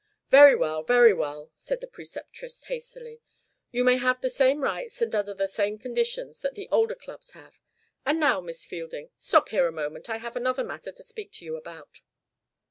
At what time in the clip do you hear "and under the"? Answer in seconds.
4.99-5.47